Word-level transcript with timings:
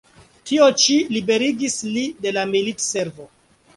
Tio 0.51 0.69
ĉi 0.83 0.95
liberigis 1.17 1.77
li 1.91 2.07
de 2.25 2.33
la 2.39 2.47
militservo. 2.55 3.29